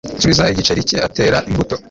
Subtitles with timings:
[0.21, 1.75] Subiza igiceri cye atera imbuto